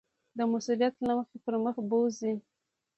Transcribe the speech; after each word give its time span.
د 0.37 0.39
مسؤلیت 0.51 0.95
له 1.07 1.13
مخې 1.17 1.37
پر 1.45 1.53
مخ 1.63 1.75
بوځي. 1.89 2.33